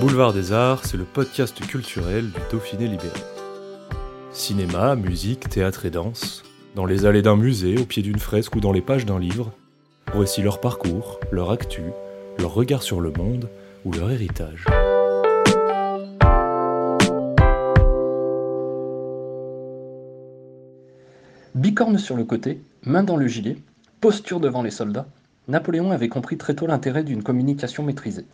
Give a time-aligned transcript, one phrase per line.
[0.00, 3.18] Boulevard des Arts, c'est le podcast culturel du Dauphiné libéré.
[4.30, 6.44] Cinéma, musique, théâtre et danse,
[6.76, 9.50] dans les allées d'un musée, au pied d'une fresque ou dans les pages d'un livre,
[10.14, 11.82] voici leur parcours, leur actu,
[12.38, 13.48] leur regard sur le monde
[13.84, 14.66] ou leur héritage.
[21.56, 23.56] Bicorne sur le côté, main dans le gilet,
[24.00, 25.08] posture devant les soldats,
[25.48, 28.26] Napoléon avait compris très tôt l'intérêt d'une communication maîtrisée.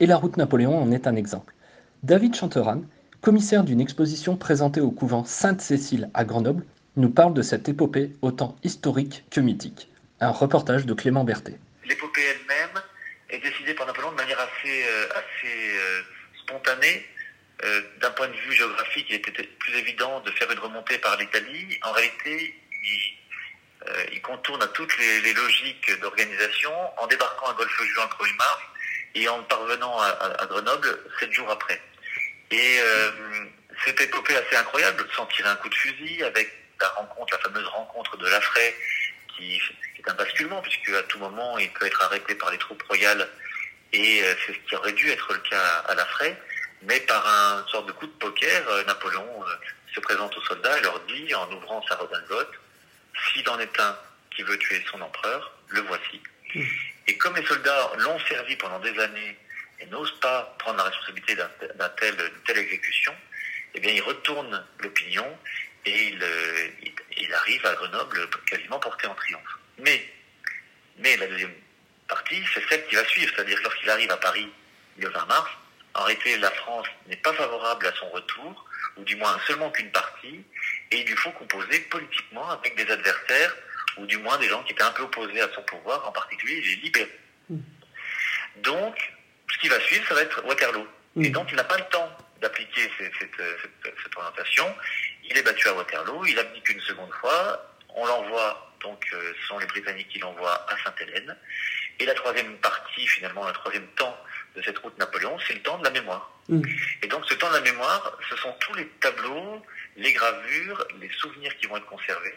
[0.00, 1.54] Et la route Napoléon en est un exemple.
[2.02, 2.82] David Chanteran,
[3.20, 6.64] commissaire d'une exposition présentée au couvent Sainte-Cécile à Grenoble,
[6.96, 9.88] nous parle de cette épopée autant historique que mythique.
[10.20, 11.58] Un reportage de Clément Berthet.
[11.84, 12.82] L'épopée elle-même
[13.30, 15.06] est décidée par Napoléon de manière assez, euh,
[15.44, 16.02] euh,
[16.42, 17.06] spontanée.
[17.64, 21.16] Euh, D'un point de vue géographique, il était plus évident de faire une remontée par
[21.16, 21.78] l'Italie.
[21.82, 22.54] En réalité,
[24.12, 28.62] il, contourne toutes les, les logiques d'organisation en débarquant à Golfe-Juan le 1er mars
[29.14, 31.80] et en parvenant à, à, à Grenoble sept jours après.
[32.50, 33.10] Et euh,
[33.84, 37.66] cette épopée assez incroyable, sans tirer un coup de fusil, avec la rencontre, la fameuse
[37.66, 38.74] rencontre de Lafray,
[39.36, 39.58] qui,
[39.94, 42.82] qui est un basculement, puisque à tout moment il peut être arrêté par les troupes
[42.82, 43.28] royales,
[43.92, 46.36] et euh, c'est ce qui aurait dû être le cas à Lafray,
[46.82, 49.54] mais par un sorte de coup de poker, euh, Napoléon euh,
[49.94, 52.52] se présente aux soldats et leur dit, en ouvrant sa redingote,
[53.32, 53.96] s'il en est un
[54.34, 56.20] qui veut tuer son empereur, le voici.
[57.06, 59.36] Et comme les soldats l'ont servi pendant des années
[59.80, 63.14] et n'osent pas prendre la responsabilité d'un tel, telle exécution,
[63.74, 65.38] eh bien, il retourne l'opinion
[65.84, 66.24] et il,
[67.16, 69.58] il, arrive à Grenoble quasiment porté en triomphe.
[69.78, 70.06] Mais,
[70.98, 71.54] mais la deuxième
[72.06, 74.48] partie, c'est celle qui va suivre, c'est-à-dire lorsqu'il arrive à Paris
[74.98, 75.50] le 20 mars,
[75.94, 78.64] en réalité, la France n'est pas favorable à son retour,
[78.96, 80.44] ou du moins seulement qu'une partie,
[80.90, 83.54] et il lui faut composer politiquement avec des adversaires,
[83.98, 86.60] ou du moins des gens qui étaient un peu opposés à son pouvoir, en particulier
[86.60, 87.08] les libéraux.
[87.50, 87.58] Mmh.
[88.62, 89.12] Donc,
[89.52, 90.86] ce qui va suivre, ça va être Waterloo.
[91.14, 91.24] Mmh.
[91.24, 92.10] Et donc, il n'a pas le temps
[92.40, 94.74] d'appliquer cette, cette, cette, cette, orientation.
[95.24, 99.48] Il est battu à Waterloo, il abdique une seconde fois, on l'envoie, donc euh, ce
[99.48, 101.36] sont les Britanniques qui l'envoient à Sainte-Hélène.
[101.98, 104.16] Et la troisième partie, finalement, le troisième temps
[104.56, 106.30] de cette route Napoléon, c'est le temps de la mémoire.
[106.48, 106.62] Mmh.
[107.02, 109.62] Et donc ce temps de la mémoire, ce sont tous les tableaux,
[109.96, 112.34] les gravures, les souvenirs qui vont être conservés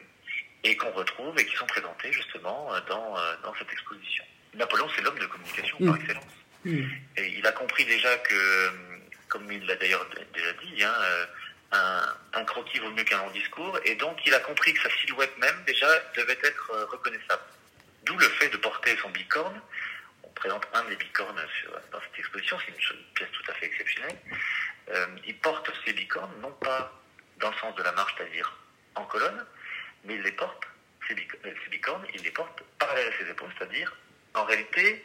[0.66, 4.24] et qu'on retrouve et qui sont présentés justement dans, dans cette exposition.
[4.56, 5.86] Napoléon, c'est l'homme de communication mmh.
[5.86, 6.24] par excellence.
[6.66, 6.82] Mmh.
[7.18, 8.72] Et il a compris déjà que,
[9.30, 10.94] comme il l'a d'ailleurs déjà dit, hein,
[11.72, 14.90] un, un, croquis vaut mieux qu'un long discours, et donc il a compris que sa
[14.98, 17.44] silhouette même déjà devait être reconnaissable.
[18.06, 19.60] D'où le fait de porter son bicorne.
[20.24, 23.66] On présente un des bicornes sur, dans cette exposition, c'est une, pièce tout à fait
[23.66, 24.18] exceptionnelle.
[24.90, 26.92] Euh, il porte ses bicornes, non pas
[27.40, 28.56] dans le sens de la marche, c'est-à-dire
[28.96, 29.46] en colonne,
[30.06, 30.64] mais il les porte,
[31.08, 31.16] ces,
[31.70, 33.96] bicornes, il les porte parallèles à ses épaules, c'est-à-dire,
[34.34, 35.04] en réalité,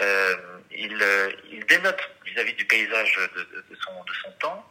[0.00, 0.36] euh,
[0.70, 4.68] il, euh, il, dénote vis-à-vis -vis du paysage de, son, de, son, temps,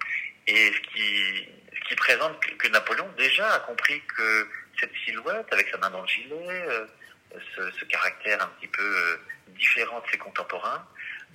[0.48, 4.50] et ce qui, ce qui présente que, Napoléon déjà a compris que
[4.80, 6.66] cette silhouette, avec sa main dans le gilet,
[7.36, 9.18] euh, ce, caractère un petit peu euh,
[9.50, 10.86] différent de ses contemporains,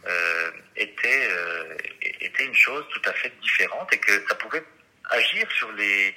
[0.07, 1.29] euh, était,
[2.21, 4.63] était une chose tout à fait différente et que ça pouvait
[5.11, 6.15] agir sur les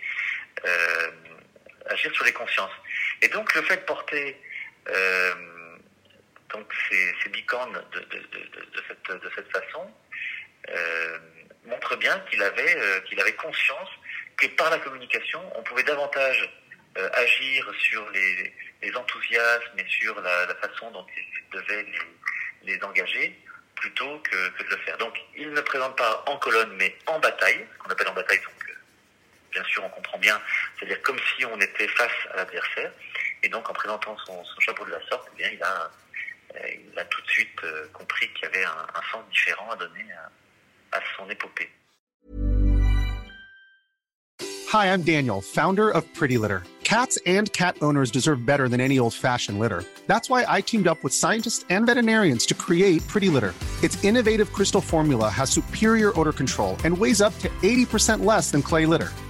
[1.90, 2.72] agir sur les consciences.
[3.22, 4.38] Et donc le fait de porter
[4.90, 5.34] euh,
[6.54, 9.92] donc ces, bicornes de, cette, façon
[10.70, 11.20] euh,
[11.66, 13.90] montre bien qu'il avait, euh, qu'il avait conscience
[14.38, 16.50] que par la communication, on pouvait davantage
[17.14, 21.86] agir sur les, enthousiasmes et sur la, façon dont il devait
[22.64, 23.40] les, engager
[23.76, 24.98] plutôt que, de le faire.
[24.98, 28.40] Donc il ne présente pas en colonne mais en bataille, ce qu'on appelle en bataille
[28.40, 28.59] donc
[29.52, 30.40] bien sûr, on comprend bien,
[30.78, 32.92] c'est-à-dire comme si on était face à l'adversaire.
[33.44, 35.92] Et donc, en présentant son, chapeau de la sorte, eh bien, il a,
[36.56, 39.72] euh, il a tout de suite euh, compris qu'il y avait un, un, sens différent
[39.72, 40.06] à donner
[40.92, 41.70] à, à son épopée.
[44.72, 46.64] Hi, I'm Daniel, founder of Pretty Litter.
[46.84, 49.84] Cats and cat owners deserve better than any old-fashioned litter.
[50.08, 53.54] That's why I teamed up with scientists and veterinarians to create Pretty Litter.
[53.84, 58.62] Its innovative crystal formula has superior odor control and weighs up to 80% less than
[58.62, 59.12] clay litter.